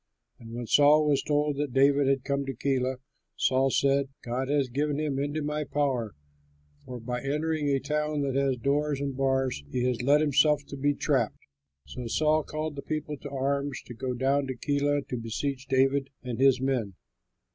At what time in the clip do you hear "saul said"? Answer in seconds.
3.37-4.09